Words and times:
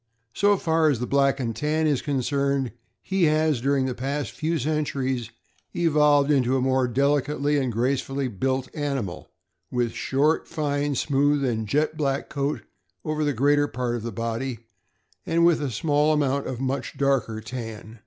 So 0.33 0.57
far 0.57 0.89
as 0.89 0.99
the 0.99 1.05
Black 1.05 1.39
and 1.39 1.55
Tan 1.55 1.85
is 1.85 2.01
concerned, 2.01 2.71
he 3.03 3.25
has, 3.25 3.61
during 3.61 3.85
the 3.85 3.93
past 3.93 4.31
few 4.31 4.57
centuries, 4.57 5.29
evoluted 5.75 6.35
into 6.37 6.57
a 6.57 6.59
more 6.59 6.87
delicately 6.87 7.57
and 7.59 7.71
gracefully 7.71 8.27
built 8.27 8.67
animal, 8.73 9.29
with 9.69 9.91
short, 9.91 10.47
fine, 10.47 10.95
smooth, 10.95 11.45
and 11.45 11.67
jet 11.67 11.97
black 11.97 12.29
coat 12.29 12.63
over 13.05 13.23
the 13.23 13.31
greater 13.33 13.67
part 13.67 13.95
of 13.95 14.01
the 14.01 14.11
body, 14.11 14.61
and 15.23 15.45
with 15.45 15.61
a 15.61 15.69
small 15.69 16.13
amount 16.13 16.47
of 16.47 16.59
much 16.59 16.97
darker 16.97 17.39
tan. 17.39 17.99